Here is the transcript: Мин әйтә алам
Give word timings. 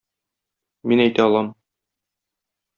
Мин 0.93 1.05
әйтә 1.05 1.27
алам 1.29 1.53